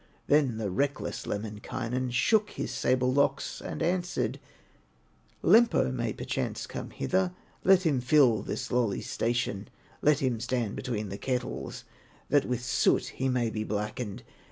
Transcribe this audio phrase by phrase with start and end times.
[0.25, 4.39] Then the reckless Lemminkainen Shook his sable locks and answered:
[5.43, 9.67] "Lempo may perchance come hither, Let him fill this lowly station,
[10.01, 11.83] Let him stand between the kettles,
[12.29, 14.23] That with soot he may be blackened.